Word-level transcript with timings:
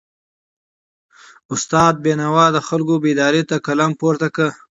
استاد 1.53 1.93
بینوا 2.03 2.45
د 2.53 2.57
خلکو 2.67 2.95
بیداری 3.03 3.43
ته 3.49 3.55
قلم 3.65 3.91
پورته 3.99 4.27
کړ. 4.35 4.49